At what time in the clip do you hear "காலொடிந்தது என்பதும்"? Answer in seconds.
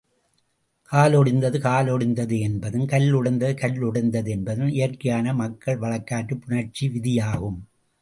1.59-2.85